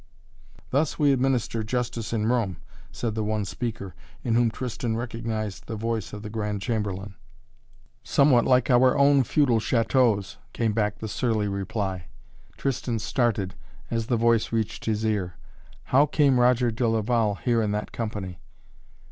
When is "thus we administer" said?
0.71-1.61